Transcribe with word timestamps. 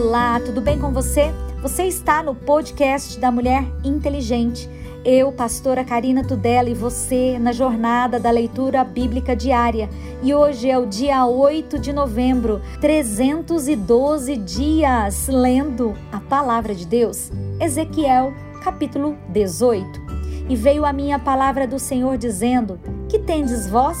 Olá, 0.00 0.38
tudo 0.38 0.60
bem 0.60 0.78
com 0.78 0.92
você? 0.92 1.32
Você 1.60 1.82
está 1.82 2.22
no 2.22 2.32
podcast 2.32 3.18
da 3.18 3.32
Mulher 3.32 3.64
Inteligente. 3.82 4.70
Eu, 5.04 5.32
pastora 5.32 5.82
Karina 5.82 6.22
Tudela, 6.22 6.70
e 6.70 6.74
você 6.74 7.36
na 7.36 7.50
jornada 7.50 8.20
da 8.20 8.30
leitura 8.30 8.84
bíblica 8.84 9.34
diária. 9.34 9.90
E 10.22 10.32
hoje 10.32 10.70
é 10.70 10.78
o 10.78 10.86
dia 10.86 11.26
8 11.26 11.80
de 11.80 11.92
novembro, 11.92 12.62
312 12.80 14.36
dias 14.36 15.26
lendo 15.26 15.94
a 16.12 16.20
palavra 16.20 16.76
de 16.76 16.86
Deus. 16.86 17.32
Ezequiel, 17.60 18.32
capítulo 18.62 19.18
18. 19.30 20.00
E 20.48 20.54
veio 20.54 20.86
a 20.86 20.92
minha 20.92 21.18
palavra 21.18 21.66
do 21.66 21.80
Senhor 21.80 22.16
dizendo: 22.16 22.78
Que 23.08 23.18
tendes 23.18 23.68
vós? 23.68 23.98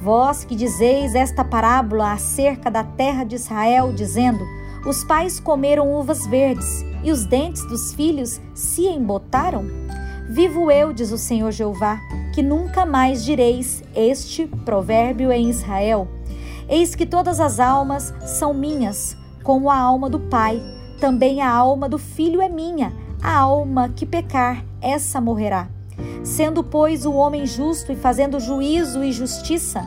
Vós 0.00 0.44
que 0.44 0.56
dizeis 0.56 1.14
esta 1.14 1.44
parábola 1.44 2.12
acerca 2.12 2.70
da 2.70 2.82
terra 2.82 3.22
de 3.22 3.34
Israel, 3.34 3.92
dizendo: 3.92 4.55
Os 4.86 5.02
pais 5.02 5.40
comeram 5.40 5.92
uvas 5.92 6.24
verdes 6.28 6.84
e 7.02 7.10
os 7.10 7.26
dentes 7.26 7.66
dos 7.66 7.92
filhos 7.92 8.40
se 8.54 8.86
embotaram? 8.86 9.64
Vivo 10.30 10.70
eu, 10.70 10.92
diz 10.92 11.10
o 11.10 11.18
Senhor 11.18 11.50
Jeová, 11.50 11.98
que 12.32 12.40
nunca 12.40 12.86
mais 12.86 13.24
direis 13.24 13.82
este 13.96 14.46
provérbio 14.64 15.32
em 15.32 15.50
Israel. 15.50 16.06
Eis 16.68 16.94
que 16.94 17.04
todas 17.04 17.40
as 17.40 17.58
almas 17.58 18.14
são 18.38 18.54
minhas, 18.54 19.16
como 19.42 19.70
a 19.70 19.76
alma 19.76 20.08
do 20.08 20.20
pai, 20.20 20.62
também 21.00 21.40
a 21.40 21.50
alma 21.50 21.88
do 21.88 21.98
filho 21.98 22.40
é 22.40 22.48
minha. 22.48 22.92
A 23.20 23.38
alma 23.38 23.88
que 23.88 24.06
pecar, 24.06 24.64
essa 24.80 25.20
morrerá. 25.20 25.68
Sendo, 26.22 26.62
pois, 26.62 27.04
o 27.04 27.12
homem 27.12 27.44
justo 27.44 27.90
e 27.90 27.96
fazendo 27.96 28.38
juízo 28.38 29.02
e 29.02 29.10
justiça, 29.10 29.84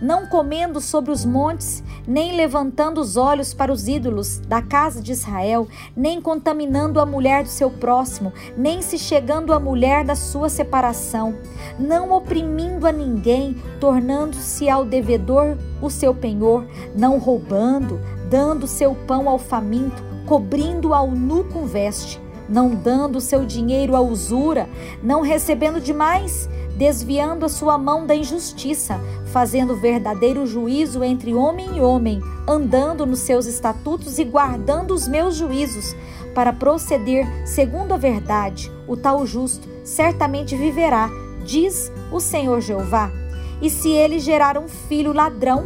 não 0.00 0.26
comendo 0.26 0.80
sobre 0.80 1.10
os 1.10 1.24
montes, 1.24 1.82
nem 2.06 2.36
levantando 2.36 3.00
os 3.00 3.16
olhos 3.16 3.52
para 3.52 3.72
os 3.72 3.88
ídolos 3.88 4.38
da 4.38 4.62
casa 4.62 5.02
de 5.02 5.12
Israel, 5.12 5.68
nem 5.96 6.20
contaminando 6.20 7.00
a 7.00 7.06
mulher 7.06 7.42
do 7.42 7.48
seu 7.48 7.70
próximo, 7.70 8.32
nem 8.56 8.80
se 8.82 8.98
chegando 8.98 9.52
à 9.52 9.60
mulher 9.60 10.04
da 10.04 10.14
sua 10.14 10.48
separação, 10.48 11.34
não 11.78 12.12
oprimindo 12.12 12.86
a 12.86 12.92
ninguém, 12.92 13.56
tornando-se 13.80 14.68
ao 14.68 14.84
devedor 14.84 15.56
o 15.82 15.90
seu 15.90 16.14
penhor, 16.14 16.66
não 16.94 17.18
roubando, 17.18 18.00
dando 18.30 18.66
seu 18.66 18.94
pão 18.94 19.28
ao 19.28 19.38
faminto, 19.38 20.02
cobrindo 20.26 20.92
ao 20.92 21.10
nu 21.10 21.44
com 21.44 21.66
veste, 21.66 22.20
não 22.48 22.74
dando 22.74 23.20
seu 23.20 23.44
dinheiro 23.44 23.94
à 23.94 24.00
usura, 24.00 24.68
não 25.02 25.20
recebendo 25.20 25.80
demais, 25.80 26.48
desviando 26.78 27.44
a 27.44 27.48
sua 27.48 27.76
mão 27.76 28.06
da 28.06 28.14
injustiça, 28.14 29.00
fazendo 29.32 29.74
verdadeiro 29.74 30.46
juízo 30.46 31.02
entre 31.02 31.34
homem 31.34 31.76
e 31.76 31.80
homem, 31.80 32.22
andando 32.46 33.04
nos 33.04 33.18
seus 33.18 33.46
estatutos 33.46 34.18
e 34.18 34.24
guardando 34.24 34.94
os 34.94 35.08
meus 35.08 35.34
juízos, 35.34 35.94
para 36.36 36.52
proceder 36.52 37.26
segundo 37.44 37.92
a 37.92 37.96
verdade, 37.96 38.70
o 38.86 38.96
tal 38.96 39.26
justo 39.26 39.68
certamente 39.82 40.56
viverá, 40.56 41.10
diz 41.44 41.90
o 42.12 42.20
Senhor 42.20 42.60
Jeová. 42.60 43.10
E 43.60 43.68
se 43.68 43.90
ele 43.90 44.20
gerar 44.20 44.56
um 44.56 44.68
filho 44.68 45.12
ladrão, 45.12 45.64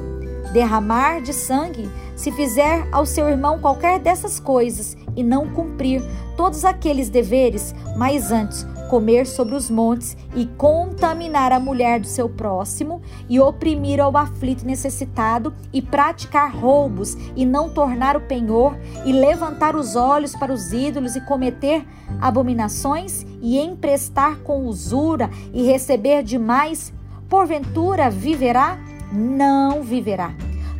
derramar 0.55 1.21
de 1.21 1.35
sangue, 1.35 1.91
se 2.17 2.33
fizer 2.33 2.89
ao 2.91 3.05
seu 3.05 3.29
irmão 3.29 3.59
qualquer 3.59 3.99
dessas 3.99 4.41
coisas 4.41 4.97
e 5.15 5.23
não 5.23 5.51
cumprir 5.51 6.03
todos 6.39 6.65
aqueles 6.65 7.11
deveres, 7.11 7.75
mas 7.97 8.33
antes 8.33 8.72
comer 8.93 9.27
sobre 9.27 9.55
os 9.55 9.71
montes 9.71 10.15
e 10.37 10.45
contaminar 10.45 11.51
a 11.51 11.59
mulher 11.59 11.99
do 11.99 12.07
seu 12.07 12.29
próximo 12.29 13.01
e 13.27 13.41
oprimir 13.41 13.99
ao 13.99 14.15
aflito 14.15 14.67
necessitado 14.67 15.55
e 15.73 15.81
praticar 15.81 16.55
roubos 16.55 17.17
e 17.35 17.47
não 17.47 17.73
tornar 17.73 18.19
o 18.19 18.21
penhor 18.21 18.77
e 19.07 19.11
levantar 19.11 19.75
os 19.75 19.97
olhos 19.97 20.37
para 20.37 20.53
os 20.53 20.75
ídolos 20.75 21.17
e 21.17 21.23
cometer 21.23 21.87
abominações 22.21 23.25
e 23.41 23.59
emprestar 23.59 24.41
com 24.41 24.67
usura 24.67 25.31
e 25.55 25.63
receber 25.63 26.23
demais, 26.23 26.93
porventura 27.31 28.11
viverá? 28.11 28.79
Não 29.11 29.83
viverá. 29.83 30.35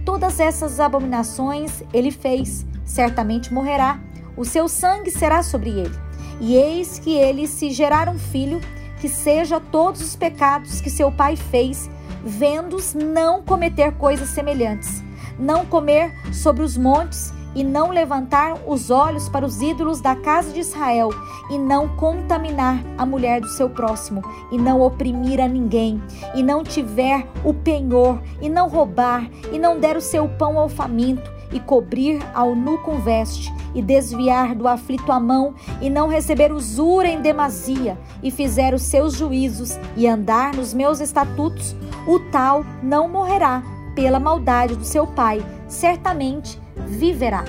Todas 0.05 0.39
essas 0.39 0.81
abominações 0.81 1.83
ele 1.95 2.11
fez, 2.11 2.67
certamente 2.85 3.55
morrerá. 3.55 3.99
O 4.37 4.45
seu 4.45 4.69
sangue 4.69 5.11
será 5.11 5.43
sobre 5.43 5.71
ele 5.71 6.12
e 6.41 6.55
eis 6.55 6.99
que 6.99 7.17
ele 7.17 7.47
se 7.47 7.71
gerar 7.71 8.09
um 8.09 8.19
filho, 8.19 8.61
que 9.01 9.09
seja 9.09 9.61
todos 9.61 10.01
os 10.01 10.17
pecados 10.17 10.81
que 10.81 10.91
seu 10.91 11.11
pai 11.11 11.37
fez, 11.37 11.91
vendo-os 12.25 12.95
não 12.95 13.43
cometer 13.43 13.93
coisas 13.93 14.29
semelhantes, 14.29 15.03
não 15.39 15.67
comer 15.67 16.13
sobre 16.33 16.63
os 16.63 16.77
montes 16.77 17.33
e 17.55 17.63
não 17.63 17.91
levantar 17.91 18.55
os 18.67 18.91
olhos 18.91 19.29
para 19.29 19.45
os 19.45 19.61
ídolos 19.61 20.01
da 20.01 20.17
casa 20.17 20.53
de 20.53 20.61
Israel, 20.61 21.11
e 21.51 21.59
não 21.59 21.89
contaminar 21.97 22.83
a 22.97 23.05
mulher 23.05 23.41
do 23.41 23.49
seu 23.49 23.69
próximo, 23.69 24.23
e 24.51 24.57
não 24.57 24.81
oprimir 24.81 25.41
a 25.41 25.49
ninguém, 25.49 26.03
e 26.35 26.43
não 26.43 26.65
tiver 26.65 27.27
o 27.45 27.53
penhor, 27.53 28.23
e 28.41 28.49
não 28.49 28.69
roubar, 28.69 29.29
e 29.53 29.59
não 29.59 29.79
der 29.79 29.97
o 29.97 30.01
seu 30.01 30.29
pão 30.29 30.59
ao 30.59 30.69
faminto, 30.69 31.31
e 31.53 31.61
cobrir 31.61 32.21
ao 32.35 32.55
nu 32.55 32.79
com 32.79 32.99
veste, 32.99 33.53
e 33.75 33.83
desviar 33.83 34.55
do 34.55 34.69
aflito 34.69 35.11
a 35.11 35.19
mão, 35.19 35.55
e 35.81 35.89
não 35.89 36.09
receber 36.09 36.53
usura 36.53 37.09
em 37.09 37.21
demasia, 37.21 37.99
e 38.23 38.31
fizer 38.31 38.75
os 38.75 38.83
seus 38.83 39.15
juízos, 39.15 39.79
e 39.97 40.07
andar 40.07 40.55
nos 40.55 40.75
meus 40.75 41.01
estatutos, 41.01 41.75
o 42.07 42.19
tal 42.31 42.65
não 42.83 43.09
morrerá 43.09 43.63
pela 43.95 44.19
maldade 44.19 44.77
do 44.77 44.85
seu 44.85 45.07
pai, 45.07 45.45
certamente 45.69 46.59
viverá. 46.87 47.45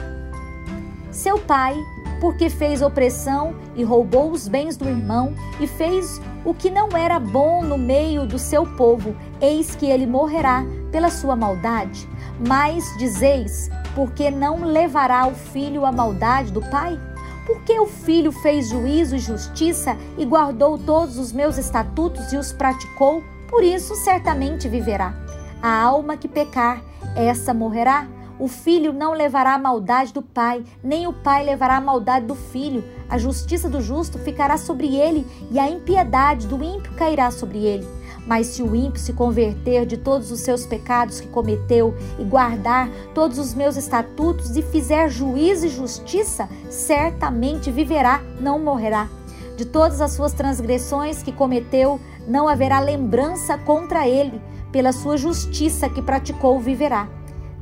Seu 1.12 1.38
pai, 1.40 1.75
porque 2.23 2.50
fez 2.50 2.81
opressão 2.81 3.53
e 3.75 3.84
roubou 3.84 4.31
os 4.31 4.47
bens 4.47 4.78
do 4.78 4.88
irmão, 4.88 5.35
e 5.59 5.67
fez 5.67 6.22
o 6.45 6.53
que 6.53 6.69
não 6.69 6.95
era 6.95 7.19
bom 7.19 7.61
no 7.61 7.78
meio 7.78 8.25
do 8.25 8.39
seu 8.39 8.66
povo, 8.66 9.13
eis 9.41 9.75
que 9.75 9.88
ele 9.88 10.07
morrerá 10.07 10.63
pela 10.89 11.09
sua 11.09 11.35
maldade. 11.35 12.07
Mas 12.47 12.85
dizeis: 12.97 13.69
porque 13.94 14.31
não 14.31 14.63
levará 14.63 15.28
o 15.28 15.35
filho 15.35 15.85
à 15.85 15.91
maldade 15.91 16.53
do 16.53 16.61
pai? 16.61 16.97
Porque 17.45 17.78
o 17.78 17.88
filho 17.88 18.31
fez 18.31 18.69
juízo 18.69 19.17
e 19.17 19.19
justiça 19.19 19.97
e 20.17 20.23
guardou 20.23 20.78
todos 20.78 21.17
os 21.17 21.34
meus 21.34 21.57
estatutos 21.57 22.31
e 22.31 22.38
os 22.38 22.53
praticou, 22.53 23.22
por 23.50 23.66
isso 23.66 23.95
certamente 23.95 24.69
viverá. 24.69 25.13
A 25.61 25.81
alma 25.81 26.16
que 26.16 26.29
pecar, 26.29 26.81
essa 27.17 27.53
morrerá. 27.53 28.07
O 28.44 28.48
filho 28.50 28.92
não 28.92 29.14
levará 29.14 29.54
a 29.54 29.58
maldade 29.58 30.12
do 30.12 30.22
pai, 30.22 30.66
nem 30.84 31.08
o 31.08 31.14
pai 31.14 31.46
levará 31.46 31.78
a 31.78 31.81
maldade 31.81 32.26
do 32.26 32.36
filho. 32.36 32.84
A 33.09 33.18
justiça 33.18 33.70
do 33.70 33.80
justo 33.80 34.20
ficará 34.20 34.58
sobre 34.58 34.98
ele, 34.98 35.26
e 35.50 35.58
a 35.58 35.70
impiedade 35.70 36.46
do 36.46 36.62
ímpio 36.62 36.92
cairá 36.92 37.32
sobre 37.32 37.59
ele. 37.59 37.88
Mas 38.28 38.48
se 38.48 38.62
o 38.62 38.76
ímpio 38.76 39.00
se 39.00 39.14
converter 39.14 39.86
de 39.86 39.96
todos 39.96 40.30
os 40.30 40.42
seus 40.42 40.66
pecados 40.66 41.22
que 41.22 41.28
cometeu 41.30 41.96
e 42.20 42.26
guardar 42.26 42.90
todos 43.16 43.40
os 43.40 43.53
meus 43.53 43.78
estatutos 43.78 44.58
e 44.58 44.62
fizer 44.62 45.08
juízo 45.08 45.66
e 45.66 45.70
justiça, 45.70 46.50
certamente 46.70 47.72
viverá, 47.72 48.22
não 48.42 48.59
morrerá. 48.59 49.08
De 49.56 49.64
todas 49.64 50.02
as 50.02 50.12
suas 50.12 50.34
transgressões 50.34 51.24
que 51.24 51.32
cometeu, 51.32 51.98
não 52.28 52.50
haverá 52.50 52.82
lembrança 52.82 53.58
contra 53.58 54.06
ele. 54.06 54.42
Pela 54.70 54.92
sua 54.92 55.16
justiça 55.16 55.88
que 55.88 56.02
praticou, 56.02 56.59
viverá. 56.59 57.08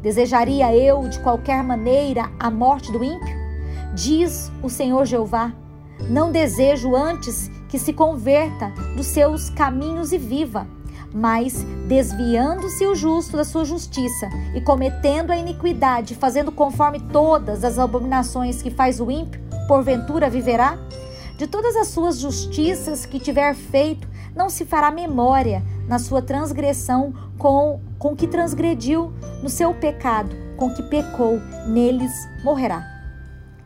Desejaria 0.02 0.76
eu, 0.76 1.08
de 1.08 1.20
qualquer 1.20 1.64
maneira, 1.64 2.32
a 2.40 2.50
morte 2.50 2.92
do 2.92 3.04
ímpio? 3.04 3.40
Diz 3.94 4.52
o 4.64 4.70
Senhor 4.70 5.06
Jeová. 5.06 5.54
Não 6.10 6.32
desejo 6.32 6.96
antes 6.96 7.52
que 7.70 7.78
se 7.78 7.94
converta 7.94 8.72
dos 8.96 9.06
seus 9.06 9.52
caminhos 9.52 10.12
e 10.12 10.18
viva. 10.18 10.66
Mas, 11.14 11.64
desviando-se 11.88 12.86
o 12.86 12.96
justo 12.96 13.38
da 13.38 13.44
sua 13.44 13.64
justiça 13.64 14.28
e 14.56 14.62
cometendo 14.62 15.32
a 15.32 15.38
iniquidade, 15.38 16.16
fazendo 16.16 16.52
conforme 16.52 17.00
todas 17.00 17.64
as 17.64 17.78
abominações 17.78 18.62
que 18.62 18.72
faz 18.72 19.00
o 19.00 19.12
ímpio, 19.12 19.40
porventura 19.68 20.30
viverá? 20.30 20.80
De 21.38 21.46
todas 21.48 21.76
as 21.76 21.90
suas 21.90 22.20
justiças 22.20 23.06
que 23.06 23.20
tiver 23.20 23.54
feito, 23.54 24.08
não 24.36 24.50
se 24.50 24.66
fará 24.66 24.90
memória 24.90 25.62
na 25.92 26.00
sua 26.00 26.24
transgressão 26.24 27.14
com, 27.38 27.80
com 28.00 28.16
que 28.16 28.26
transgrediu, 28.26 29.14
no 29.44 29.50
seu 29.50 29.76
pecado, 29.76 30.36
com 30.58 30.74
que 30.74 30.82
pecou, 30.82 31.40
neles 31.68 32.12
morrerá. 32.44 32.84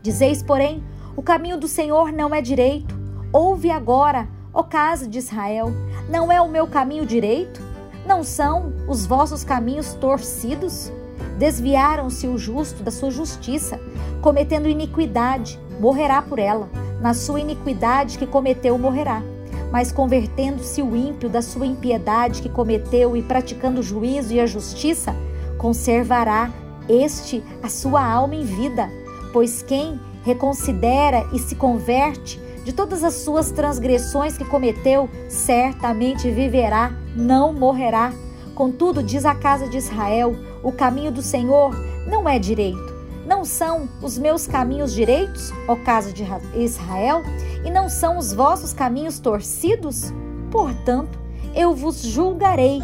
Dizeis, 0.01 0.43
porém, 0.43 0.83
o 1.15 1.21
caminho 1.21 1.57
do 1.57 1.69
Senhor 1.69 2.11
não 2.11 2.35
é 2.35 2.41
direito, 2.41 3.05
Ouve 3.35 3.69
agora, 3.69 4.29
ó 4.53 4.63
casa 4.63 5.09
de 5.09 5.17
Israel: 5.17 5.67
não 6.09 6.31
é 6.31 6.39
o 6.39 6.47
meu 6.47 6.65
caminho 6.67 7.05
direito? 7.05 7.61
Não 8.07 8.23
são 8.23 8.71
os 8.87 9.05
vossos 9.05 9.43
caminhos 9.43 9.93
torcidos? 9.95 10.89
Desviaram-se 11.37 12.27
o 12.27 12.37
justo 12.37 12.81
da 12.81 12.91
sua 12.91 13.11
justiça, 13.11 13.77
cometendo 14.21 14.69
iniquidade, 14.69 15.59
morrerá 15.81 16.21
por 16.21 16.39
ela. 16.39 16.69
Na 17.01 17.13
sua 17.13 17.41
iniquidade 17.41 18.17
que 18.17 18.25
cometeu, 18.25 18.77
morrerá. 18.77 19.21
Mas 19.71 19.91
convertendo-se 19.91 20.81
o 20.81 20.95
ímpio 20.95 21.29
da 21.29 21.41
sua 21.41 21.65
impiedade 21.65 22.41
que 22.41 22.49
cometeu 22.49 23.15
e 23.15 23.21
praticando 23.21 23.79
o 23.79 23.83
juízo 23.83 24.33
e 24.33 24.39
a 24.39 24.45
justiça, 24.45 25.15
conservará 25.57 26.51
este 26.87 27.43
a 27.63 27.69
sua 27.69 28.03
alma 28.03 28.35
em 28.35 28.43
vida 28.43 28.89
Pois 29.35 29.61
quem 29.61 29.99
reconsidera 30.23 31.27
e 31.33 31.39
se 31.39 31.55
converte 31.55 32.39
de 32.63 32.71
todas 32.71 33.03
as 33.03 33.15
suas 33.15 33.51
transgressões 33.51 34.37
que 34.37 34.45
cometeu, 34.45 35.09
certamente 35.27 36.31
viverá, 36.31 36.93
não 37.13 37.51
morrerá. 37.51 38.13
Contudo, 38.55 39.03
diz 39.03 39.25
a 39.25 39.35
casa 39.35 39.67
de 39.67 39.75
Israel: 39.75 40.33
o 40.63 40.71
caminho 40.71 41.11
do 41.11 41.21
Senhor 41.21 41.75
não 42.07 42.29
é 42.29 42.39
direito. 42.39 42.94
Não 43.35 43.43
são 43.43 43.89
os 44.01 44.17
meus 44.17 44.47
caminhos 44.47 44.93
direitos, 44.93 45.51
ó 45.67 45.75
casa 45.75 46.13
de 46.13 46.23
Israel, 46.55 47.21
e 47.65 47.69
não 47.69 47.89
são 47.89 48.17
os 48.17 48.31
vossos 48.31 48.71
caminhos 48.71 49.19
torcidos? 49.19 50.13
Portanto, 50.49 51.19
eu 51.53 51.75
vos 51.75 52.01
julgarei, 52.01 52.79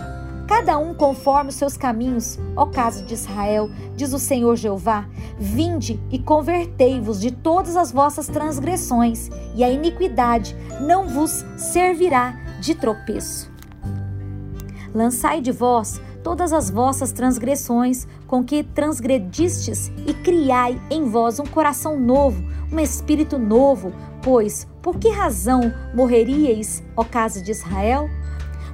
cada 0.50 0.78
um 0.78 0.94
conforme 0.94 1.52
os 1.52 1.56
seus 1.56 1.78
caminhos, 1.78 2.38
ó 2.54 2.66
casa 2.66 3.02
de 3.02 3.14
Israel, 3.14 3.70
diz 3.96 4.12
o 4.12 4.20
Senhor 4.20 4.58
Jeová. 4.58 5.06
Vinde 5.40 5.98
e 6.12 6.20
convertei-vos 6.20 7.22
de 7.22 7.32
todas 7.32 7.78
as 7.78 7.90
vossas 7.90 8.28
transgressões, 8.28 9.30
e 9.56 9.64
a 9.64 9.70
iniquidade 9.70 10.54
não 10.82 11.08
vos 11.08 11.46
servirá 11.56 12.36
de 12.60 12.76
tropeço. 12.76 13.50
Lançai 14.94 15.40
de 15.40 15.54
vós 15.54 16.02
todas 16.24 16.54
as 16.54 16.70
vossas 16.70 17.12
transgressões 17.12 18.08
com 18.28 18.44
que 18.44 18.64
transgredistes 18.64 19.92
e 20.08 20.14
criai 20.14 20.80
em 20.90 21.06
vós 21.06 21.40
um 21.40 21.46
coração 21.46 22.00
novo, 22.00 22.44
um 22.72 22.80
espírito 22.80 23.38
novo, 23.38 23.94
pois 24.22 24.68
por 24.82 24.98
que 24.98 25.10
razão 25.10 25.72
morreríeis, 25.94 26.84
ó 26.96 27.04
casa 27.04 27.42
de 27.42 27.52
Israel? 27.52 28.10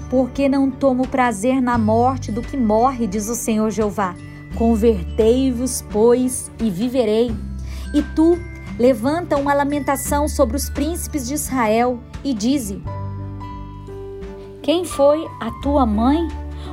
Porque 0.09 0.47
não 0.47 0.71
tomo 0.71 1.07
prazer 1.07 1.61
na 1.61 1.77
morte 1.77 2.31
do 2.31 2.41
que 2.41 2.55
morre, 2.55 3.05
diz 3.07 3.27
o 3.27 3.35
Senhor 3.35 3.69
Jeová. 3.69 4.15
Convertei-vos, 4.55 5.83
pois, 5.91 6.49
e 6.59 6.69
viverei. 6.69 7.35
E 7.93 8.01
tu 8.15 8.37
levanta 8.79 9.35
uma 9.35 9.53
lamentação 9.53 10.27
sobre 10.29 10.55
os 10.55 10.69
príncipes 10.69 11.27
de 11.27 11.33
Israel 11.33 11.99
e 12.23 12.33
dize: 12.33 12.81
Quem 14.61 14.85
foi 14.85 15.25
a 15.41 15.51
tua 15.61 15.85
mãe? 15.85 16.27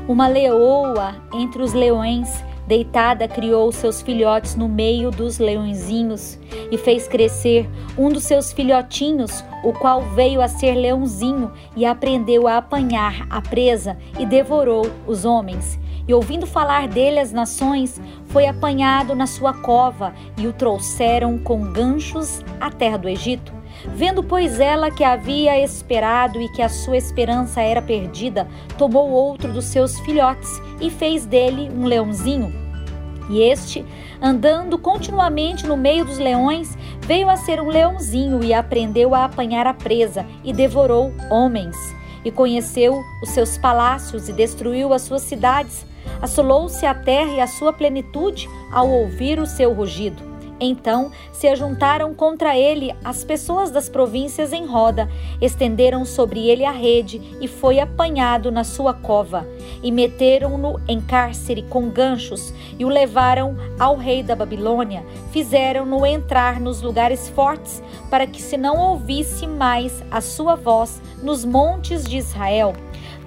Uma 0.06 0.28
leoa 0.28 1.14
entre 1.32 1.62
os 1.62 1.72
leões, 1.72 2.44
deitada, 2.66 3.26
criou 3.26 3.72
seus 3.72 4.02
filhotes 4.02 4.54
no 4.54 4.68
meio 4.68 5.10
dos 5.10 5.38
leõezinhos 5.38 6.38
e 6.70 6.76
fez 6.76 7.08
crescer 7.08 7.66
um 7.96 8.10
dos 8.10 8.24
seus 8.24 8.52
filhotinhos, 8.52 9.42
o 9.64 9.72
qual 9.72 10.02
veio 10.02 10.42
a 10.42 10.48
ser 10.48 10.74
leãozinho 10.74 11.50
e 11.74 11.86
aprendeu 11.86 12.46
a 12.46 12.58
apanhar 12.58 13.26
a 13.30 13.40
presa 13.40 13.96
e 14.18 14.26
devorou 14.26 14.90
os 15.06 15.24
homens. 15.24 15.80
E 16.06 16.12
ouvindo 16.12 16.46
falar 16.46 16.86
dele 16.86 17.18
as 17.18 17.32
nações, 17.32 17.98
foi 18.26 18.46
apanhado 18.46 19.14
na 19.14 19.26
sua 19.26 19.54
cova 19.54 20.12
e 20.36 20.46
o 20.46 20.52
trouxeram 20.52 21.38
com 21.38 21.72
ganchos 21.72 22.44
à 22.60 22.70
terra 22.70 22.98
do 22.98 23.08
Egito. 23.08 23.53
Vendo, 23.88 24.22
pois, 24.22 24.60
ela 24.60 24.90
que 24.90 25.04
havia 25.04 25.60
esperado 25.60 26.40
e 26.40 26.48
que 26.48 26.62
a 26.62 26.68
sua 26.68 26.96
esperança 26.96 27.60
era 27.60 27.82
perdida, 27.82 28.48
tomou 28.78 29.10
outro 29.10 29.52
dos 29.52 29.66
seus 29.66 29.98
filhotes 30.00 30.50
e 30.80 30.90
fez 30.90 31.26
dele 31.26 31.70
um 31.70 31.84
leãozinho. 31.84 32.52
E 33.28 33.40
este, 33.42 33.84
andando 34.20 34.78
continuamente 34.78 35.66
no 35.66 35.76
meio 35.76 36.04
dos 36.04 36.18
leões, 36.18 36.76
veio 37.00 37.28
a 37.28 37.36
ser 37.36 37.60
um 37.60 37.68
leãozinho 37.68 38.42
e 38.42 38.52
aprendeu 38.52 39.14
a 39.14 39.24
apanhar 39.24 39.66
a 39.66 39.74
presa 39.74 40.26
e 40.42 40.52
devorou 40.52 41.12
homens. 41.30 41.76
E 42.24 42.30
conheceu 42.30 43.02
os 43.22 43.30
seus 43.30 43.58
palácios 43.58 44.28
e 44.28 44.32
destruiu 44.32 44.92
as 44.92 45.02
suas 45.02 45.22
cidades. 45.22 45.86
Assolou-se 46.22 46.84
a 46.84 46.94
terra 46.94 47.32
e 47.32 47.40
a 47.40 47.46
sua 47.46 47.72
plenitude 47.72 48.48
ao 48.72 48.88
ouvir 48.88 49.38
o 49.38 49.46
seu 49.46 49.72
rugido. 49.72 50.33
Então 50.64 51.10
se 51.30 51.46
ajuntaram 51.46 52.14
contra 52.14 52.56
ele 52.56 52.94
as 53.04 53.22
pessoas 53.22 53.70
das 53.70 53.88
províncias 53.88 54.52
em 54.52 54.66
roda, 54.66 55.08
estenderam 55.40 56.04
sobre 56.04 56.48
ele 56.48 56.64
a 56.64 56.70
rede 56.70 57.20
e 57.40 57.46
foi 57.46 57.78
apanhado 57.78 58.50
na 58.50 58.64
sua 58.64 58.94
cova. 58.94 59.46
E 59.82 59.92
meteram-no 59.92 60.80
em 60.88 61.00
cárcere 61.00 61.62
com 61.62 61.90
ganchos 61.90 62.54
e 62.78 62.84
o 62.84 62.88
levaram 62.88 63.56
ao 63.78 63.96
rei 63.96 64.22
da 64.22 64.34
Babilônia. 64.34 65.04
Fizeram-no 65.30 66.06
entrar 66.06 66.58
nos 66.58 66.80
lugares 66.80 67.28
fortes, 67.28 67.82
para 68.08 68.26
que 68.26 68.40
se 68.40 68.56
não 68.56 68.78
ouvisse 68.78 69.46
mais 69.46 70.02
a 70.10 70.20
sua 70.20 70.54
voz 70.54 71.02
nos 71.22 71.44
montes 71.44 72.04
de 72.04 72.16
Israel. 72.16 72.72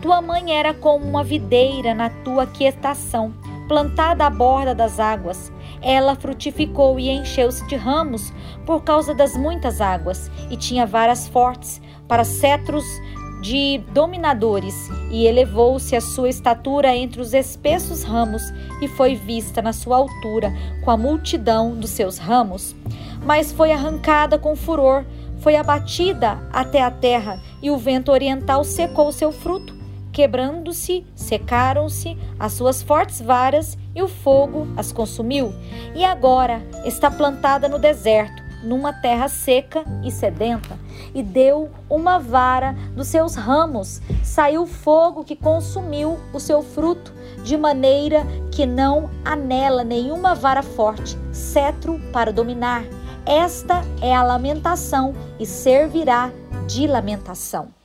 Tua 0.01 0.22
mãe 0.22 0.57
era 0.57 0.74
como 0.74 1.06
uma 1.06 1.24
videira 1.24 1.94
na 1.94 2.10
tua 2.10 2.48
quietação, 2.48 3.33
plantada 3.68 4.25
à 4.25 4.30
borda 4.30 4.74
das 4.74 5.00
águas 5.00 5.51
ela 5.82 6.16
frutificou 6.16 7.00
e 7.00 7.10
encheu-se 7.10 7.66
de 7.68 7.76
ramos 7.76 8.32
por 8.66 8.84
causa 8.84 9.14
das 9.14 9.36
muitas 9.36 9.82
águas, 9.82 10.30
e 10.50 10.58
tinha 10.58 10.86
varas 10.86 11.28
fortes 11.28 11.82
para 12.08 12.24
cetros 12.24 12.86
de 13.42 13.80
dominadores, 13.94 14.90
e 15.12 15.26
elevou-se 15.26 15.96
a 15.96 16.02
sua 16.02 16.30
estatura 16.30 16.96
entre 16.96 17.22
os 17.22 17.34
espessos 17.34 18.04
ramos, 18.04 18.42
e 18.82 18.88
foi 18.88 19.16
vista 19.16 19.62
na 19.62 19.74
sua 19.74 19.98
altura 19.98 20.52
com 20.84 20.92
a 20.92 20.98
multidão 20.98 21.76
dos 21.76 21.92
seus 21.92 22.18
ramos. 22.18 22.76
Mas 23.24 23.52
foi 23.52 23.72
arrancada 23.72 24.38
com 24.40 24.56
furor, 24.56 25.06
foi 25.40 25.56
abatida 25.56 26.40
até 26.52 26.82
a 26.82 26.90
terra, 26.90 27.40
e 27.62 27.70
o 27.70 27.78
vento 27.78 28.12
oriental 28.12 28.64
secou 28.64 29.12
seu 29.12 29.32
fruto 29.32 29.78
quebrando-se, 30.18 31.06
secaram-se 31.14 32.18
as 32.40 32.54
suas 32.54 32.82
fortes 32.82 33.22
varas 33.22 33.78
e 33.98 34.02
o 34.04 34.08
fogo 34.08 34.68
as 34.78 34.92
consumiu. 34.92 35.52
E 35.96 36.06
agora 36.06 36.62
está 36.86 37.10
plantada 37.10 37.68
no 37.68 37.80
deserto, 37.80 38.44
numa 38.64 38.94
terra 38.94 39.28
seca 39.28 39.84
e 40.04 40.12
sedenta, 40.12 40.78
e 41.16 41.24
deu 41.24 41.72
uma 41.90 42.20
vara 42.20 42.74
dos 42.96 43.08
seus 43.08 43.34
ramos. 43.34 44.00
Saiu 44.24 44.68
fogo 44.68 45.24
que 45.24 45.36
consumiu 45.36 46.20
o 46.32 46.40
seu 46.40 46.62
fruto, 46.62 47.12
de 47.44 47.58
maneira 47.58 48.24
que 48.52 48.68
não 48.68 49.10
há 49.26 49.36
nela 49.36 49.84
nenhuma 49.84 50.36
vara 50.36 50.62
forte, 50.62 51.18
cetro 51.32 52.00
para 52.14 52.32
dominar. 52.32 52.84
Esta 53.26 53.82
é 54.00 54.16
a 54.16 54.22
lamentação 54.22 55.16
e 55.40 55.46
servirá 55.46 56.32
de 56.68 56.86
lamentação. 56.86 57.77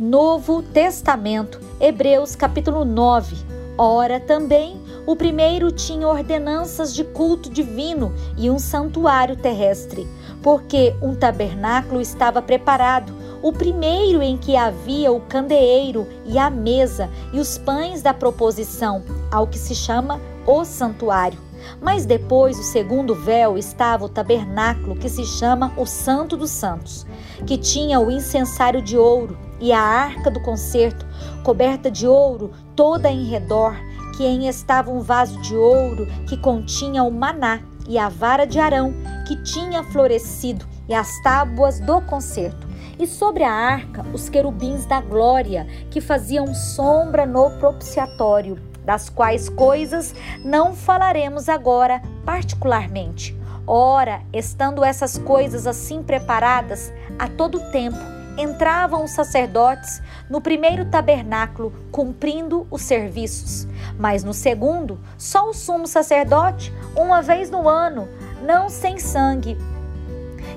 Novo 0.00 0.62
Testamento, 0.62 1.60
Hebreus 1.78 2.34
capítulo 2.34 2.86
9. 2.86 3.36
Ora, 3.76 4.18
também 4.18 4.80
o 5.06 5.14
primeiro 5.14 5.70
tinha 5.70 6.08
ordenanças 6.08 6.94
de 6.94 7.04
culto 7.04 7.50
divino 7.50 8.10
e 8.38 8.48
um 8.48 8.58
santuário 8.58 9.36
terrestre, 9.36 10.08
porque 10.42 10.96
um 11.02 11.14
tabernáculo 11.14 12.00
estava 12.00 12.40
preparado, 12.40 13.14
o 13.42 13.52
primeiro 13.52 14.22
em 14.22 14.38
que 14.38 14.56
havia 14.56 15.12
o 15.12 15.20
candeeiro 15.20 16.08
e 16.24 16.38
a 16.38 16.48
mesa 16.48 17.10
e 17.30 17.38
os 17.38 17.58
pães 17.58 18.00
da 18.00 18.14
proposição, 18.14 19.02
ao 19.30 19.46
que 19.46 19.58
se 19.58 19.74
chama 19.74 20.18
o 20.46 20.64
santuário. 20.64 21.49
Mas 21.80 22.06
depois, 22.06 22.58
o 22.58 22.62
segundo 22.62 23.14
véu 23.14 23.58
estava 23.58 24.04
o 24.04 24.08
tabernáculo, 24.08 24.96
que 24.96 25.08
se 25.08 25.24
chama 25.24 25.72
o 25.76 25.84
Santo 25.86 26.36
dos 26.36 26.50
Santos, 26.50 27.06
que 27.46 27.56
tinha 27.58 28.00
o 28.00 28.10
incensário 28.10 28.80
de 28.80 28.96
ouro 28.96 29.36
e 29.60 29.72
a 29.72 29.80
arca 29.80 30.30
do 30.30 30.40
concerto, 30.40 31.06
coberta 31.44 31.90
de 31.90 32.06
ouro 32.06 32.50
toda 32.74 33.10
em 33.10 33.24
redor, 33.24 33.76
que 34.16 34.24
em 34.24 34.48
estava 34.48 34.90
um 34.90 35.00
vaso 35.00 35.40
de 35.40 35.54
ouro 35.56 36.06
que 36.26 36.36
continha 36.36 37.02
o 37.02 37.10
maná 37.10 37.60
e 37.88 37.98
a 37.98 38.08
vara 38.08 38.46
de 38.46 38.58
Arão 38.58 38.94
que 39.26 39.36
tinha 39.42 39.82
florescido 39.84 40.66
e 40.88 40.94
as 40.94 41.22
tábuas 41.22 41.78
do 41.78 42.00
concerto. 42.00 42.68
E 42.98 43.06
sobre 43.06 43.44
a 43.44 43.52
arca, 43.52 44.04
os 44.12 44.28
querubins 44.28 44.84
da 44.86 45.00
glória, 45.00 45.66
que 45.90 46.00
faziam 46.00 46.52
sombra 46.52 47.24
no 47.24 47.50
propiciatório, 47.58 48.58
das 48.84 49.08
quais 49.08 49.48
coisas 49.48 50.14
não 50.44 50.74
falaremos 50.74 51.48
agora 51.48 52.02
particularmente. 52.24 53.38
Ora, 53.66 54.22
estando 54.32 54.84
essas 54.84 55.18
coisas 55.18 55.66
assim 55.66 56.02
preparadas 56.02 56.92
a 57.18 57.28
todo 57.28 57.70
tempo, 57.70 57.98
entravam 58.36 59.04
os 59.04 59.10
sacerdotes 59.10 60.02
no 60.28 60.40
primeiro 60.40 60.86
tabernáculo 60.86 61.72
cumprindo 61.92 62.66
os 62.70 62.82
serviços, 62.82 63.66
mas 63.98 64.24
no 64.24 64.32
segundo, 64.32 64.98
só 65.18 65.48
o 65.48 65.54
sumo 65.54 65.86
sacerdote, 65.86 66.72
uma 66.96 67.20
vez 67.20 67.50
no 67.50 67.68
ano, 67.68 68.08
não 68.42 68.68
sem 68.68 68.98
sangue, 68.98 69.58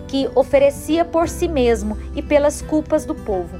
que 0.07 0.29
oferecia 0.35 1.03
por 1.03 1.27
si 1.27 1.47
mesmo 1.47 1.97
e 2.15 2.21
pelas 2.21 2.61
culpas 2.61 3.05
do 3.05 3.15
povo, 3.15 3.57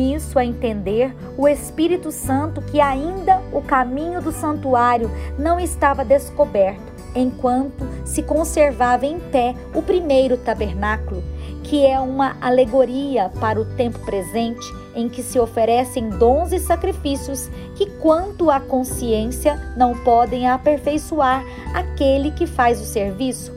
nisso 0.00 0.38
a 0.38 0.44
entender 0.44 1.14
o 1.36 1.46
Espírito 1.46 2.10
Santo 2.10 2.62
que 2.62 2.80
ainda 2.80 3.42
o 3.52 3.60
caminho 3.60 4.22
do 4.22 4.32
santuário 4.32 5.10
não 5.38 5.60
estava 5.60 6.04
descoberto 6.04 6.90
enquanto 7.14 7.86
se 8.04 8.22
conservava 8.22 9.04
em 9.04 9.18
pé 9.18 9.54
o 9.74 9.82
primeiro 9.82 10.36
tabernáculo, 10.36 11.22
que 11.64 11.84
é 11.84 11.98
uma 11.98 12.36
alegoria 12.40 13.30
para 13.40 13.60
o 13.60 13.64
tempo 13.64 13.98
presente 14.00 14.66
em 14.94 15.08
que 15.08 15.22
se 15.22 15.38
oferecem 15.38 16.08
dons 16.08 16.52
e 16.52 16.58
sacrifícios 16.58 17.50
que, 17.76 17.86
quanto 17.86 18.50
à 18.50 18.58
consciência, 18.58 19.56
não 19.76 19.96
podem 19.98 20.48
aperfeiçoar 20.48 21.44
aquele 21.74 22.30
que 22.30 22.46
faz 22.46 22.80
o 22.80 22.84
serviço, 22.84 23.52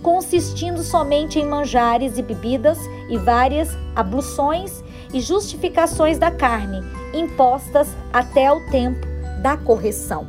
consistindo 0.00 0.82
somente 0.82 1.38
em 1.38 1.46
manjares 1.46 2.18
e 2.18 2.22
bebidas 2.22 2.78
e 3.08 3.16
várias 3.18 3.76
abluções 3.94 4.82
e 5.12 5.20
justificações 5.20 6.18
da 6.18 6.30
carne, 6.30 6.80
impostas 7.12 7.88
até 8.12 8.50
o 8.50 8.60
tempo 8.70 9.06
da 9.42 9.56
correção. 9.56 10.26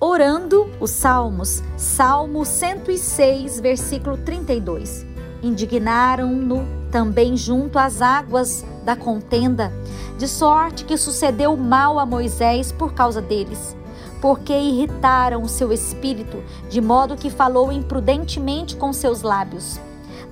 Orando 0.00 0.70
os 0.80 0.90
Salmos, 0.90 1.62
Salmo 1.76 2.44
106, 2.44 3.60
versículo 3.60 4.16
32. 4.16 5.06
Indignaram-no 5.42 6.77
também 6.90 7.36
junto 7.36 7.78
às 7.78 8.00
águas 8.00 8.64
da 8.84 8.96
contenda, 8.96 9.72
de 10.16 10.26
sorte 10.26 10.84
que 10.84 10.96
sucedeu 10.96 11.56
mal 11.56 11.98
a 11.98 12.06
Moisés 12.06 12.72
por 12.72 12.94
causa 12.94 13.20
deles, 13.20 13.76
porque 14.20 14.52
irritaram 14.52 15.42
o 15.42 15.48
seu 15.48 15.72
espírito, 15.72 16.42
de 16.68 16.80
modo 16.80 17.16
que 17.16 17.30
falou 17.30 17.70
imprudentemente 17.70 18.76
com 18.76 18.92
seus 18.92 19.22
lábios. 19.22 19.80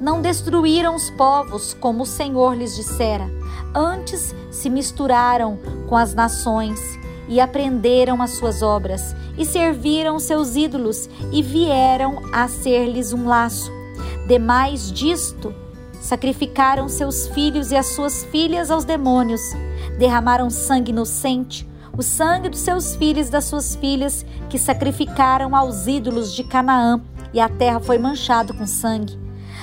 Não 0.01 0.21
destruíram 0.21 0.95
os 0.95 1.09
povos 1.11 1.75
como 1.75 2.03
o 2.03 2.07
Senhor 2.07 2.55
lhes 2.55 2.75
dissera, 2.75 3.31
antes 3.75 4.35
se 4.51 4.69
misturaram 4.69 5.59
com 5.89 5.97
as 5.97 6.15
nações 6.15 6.81
e 7.29 7.41
aprenderam 7.41 8.23
as 8.23 8.33
suas 8.33 8.63
obras, 8.63 9.15
e 9.37 9.45
serviram 9.45 10.19
seus 10.19 10.57
ídolos, 10.57 11.09
e 11.33 11.43
vieram 11.43 12.23
a 12.33 12.49
ser-lhes 12.49 13.13
um 13.13 13.27
laço. 13.27 13.71
Demais 14.27 14.91
disto, 14.91 15.53
sacrificaram 16.07 16.89
seus 16.89 17.27
filhos 17.29 17.73
e 17.73 17.77
as 17.77 17.95
suas 17.95 18.25
filhas 18.25 18.71
aos 18.71 18.85
demônios, 18.85 19.41
derramaram 19.99 20.49
sangue 20.49 20.93
inocente, 20.93 21.69
o 21.97 22.03
sangue 22.03 22.49
dos 22.49 22.61
seus 22.61 22.95
filhos 22.95 23.29
e 23.29 23.31
das 23.31 23.45
suas 23.45 23.75
filhas, 23.75 24.25
que 24.49 24.59
sacrificaram 24.59 25.57
aos 25.57 25.87
ídolos 25.87 26.33
de 26.33 26.45
Canaã, 26.45 27.01
e 27.33 27.41
a 27.41 27.49
terra 27.49 27.81
foi 27.81 27.99
manchada 27.99 28.55
com 28.55 28.67
sangue. 28.67 29.19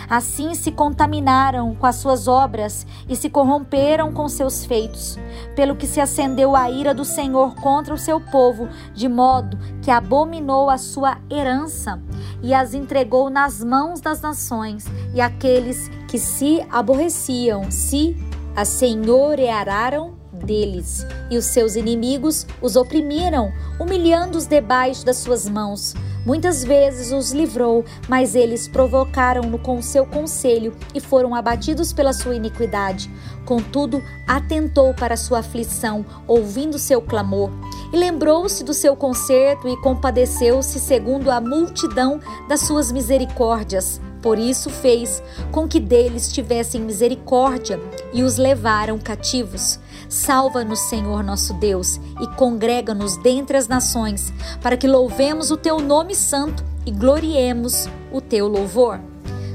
Assim 0.10 0.54
se 0.54 0.70
contaminaram 0.70 1.74
com 1.76 1.86
as 1.86 1.96
suas 1.96 2.28
obras 2.28 2.86
e 3.08 3.16
se 3.16 3.30
corromperam 3.30 4.12
com 4.12 4.28
seus 4.28 4.66
feitos, 4.66 5.18
pelo 5.56 5.76
que 5.78 5.88
se 5.88 6.02
acendeu 6.02 6.56
a 6.56 6.70
ira 6.70 6.94
do 6.94 7.06
Senhor 7.06 7.56
contra 7.56 7.94
o 7.94 7.98
seu 7.98 8.20
povo, 8.20 8.68
de 8.94 9.08
modo 9.08 9.58
que 9.82 9.90
abominou 9.90 10.70
a 10.70 10.78
sua 10.78 11.18
herança 11.32 12.02
e 12.42 12.54
as 12.54 12.74
entregou 12.74 13.30
nas 13.30 13.64
mãos 13.64 14.02
das 14.02 14.22
nações, 14.22 14.86
e 15.14 15.22
aqueles 15.22 15.90
que 16.13 16.20
se 16.20 16.63
aborreciam 16.70 17.72
se 17.72 18.15
assenhorearam 18.55 20.13
deles, 20.32 21.03
e 21.32 21.39
os 21.39 21.46
seus 21.46 21.75
inimigos 21.75 22.46
os 22.62 22.75
oprimiram, 22.75 23.51
humilhando-os 23.79 24.46
debaixo 24.46 25.03
das 25.03 25.17
suas 25.17 25.50
mãos. 25.50 25.96
Muitas 26.25 26.63
vezes 26.63 27.12
os 27.12 27.32
livrou, 27.32 27.84
mas 28.08 28.34
eles 28.34 28.68
provocaram-no 28.68 29.60
com 29.60 29.82
seu 29.82 30.06
conselho 30.06 30.74
e 30.94 31.00
foram 31.00 31.36
abatidos 31.36 31.92
pela 31.92 32.13
sua 32.13 32.36
iniquidade. 32.36 33.10
Contudo, 33.46 34.01
atentou 34.25 34.94
para 34.94 35.18
sua 35.18 35.39
aflição, 35.39 36.06
ouvindo 36.25 36.80
seu 36.80 37.01
clamor, 37.01 37.50
e 37.92 37.98
lembrou-se 37.98 38.63
do 38.63 38.74
seu 38.74 38.96
conserto 38.96 39.68
e 39.68 39.75
compadeceu-se 39.77 40.80
segundo 40.80 41.30
a 41.30 41.42
multidão 41.42 42.20
das 42.48 42.62
suas 42.62 42.92
misericórdias. 42.92 44.00
Por 44.22 44.39
isso 44.39 44.70
fez 44.70 45.22
com 45.51 45.68
que 45.68 45.82
deles 45.82 46.32
tivessem 46.32 46.80
misericórdia 46.80 47.77
e 48.13 48.24
os 48.24 48.38
levaram 48.38 48.98
cativos. 48.98 49.77
Salva-nos, 50.13 50.79
Senhor 50.82 51.24
nosso 51.24 51.55
Deus, 51.55 52.00
e 52.22 52.27
congrega-nos 52.36 53.17
dentre 53.17 53.58
as 53.58 53.67
nações, 53.67 54.32
para 54.62 54.77
que 54.77 54.88
louvemos 54.88 55.50
o 55.50 55.58
teu 55.58 55.79
nome 55.79 56.13
santo 56.13 56.63
e 56.86 56.91
gloriemos 56.91 57.89
o 58.12 58.22
teu 58.22 58.48
louvor. 58.48 59.00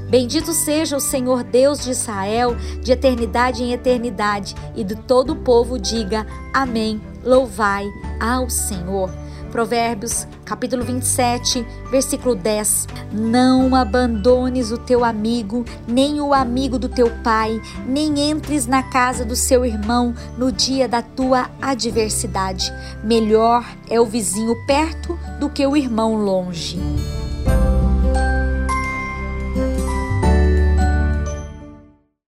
Bendito 0.09 0.51
seja 0.51 0.97
o 0.97 0.99
Senhor 0.99 1.43
Deus 1.45 1.81
de 1.81 1.91
Israel, 1.91 2.57
de 2.83 2.91
eternidade 2.91 3.63
em 3.63 3.71
eternidade, 3.71 4.53
e 4.75 4.83
de 4.83 4.95
todo 4.95 5.31
o 5.31 5.37
povo 5.37 5.79
diga: 5.79 6.27
Amém. 6.53 7.01
Louvai 7.23 7.85
ao 8.19 8.49
Senhor. 8.49 9.09
Provérbios, 9.49 10.27
capítulo 10.45 10.83
27, 10.83 11.65
versículo 11.91 12.35
10. 12.35 12.87
Não 13.11 13.75
abandones 13.75 14.71
o 14.71 14.77
teu 14.77 15.03
amigo, 15.03 15.65
nem 15.87 16.21
o 16.21 16.33
amigo 16.33 16.79
do 16.79 16.87
teu 16.87 17.09
pai, 17.23 17.61
nem 17.85 18.29
entres 18.29 18.65
na 18.65 18.83
casa 18.83 19.25
do 19.25 19.35
seu 19.35 19.65
irmão 19.65 20.13
no 20.37 20.51
dia 20.51 20.87
da 20.87 21.01
tua 21.01 21.49
adversidade. 21.61 22.71
Melhor 23.03 23.65
é 23.89 23.99
o 23.99 24.05
vizinho 24.05 24.55
perto 24.65 25.19
do 25.39 25.49
que 25.49 25.65
o 25.65 25.75
irmão 25.75 26.15
longe. 26.15 26.79